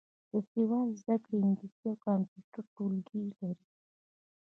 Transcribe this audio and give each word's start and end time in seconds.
د 0.31 0.33
سواد 0.51 0.89
زده 1.01 1.15
کړې 1.23 1.35
انګلیسي 1.45 1.85
او 1.91 1.95
کمپیوټر 2.05 2.63
ټولګي 2.75 3.21
لري. 3.39 3.65